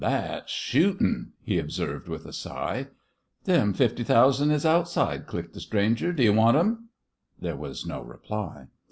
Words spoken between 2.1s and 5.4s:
a sigh. "Them fifty thousand is outside,"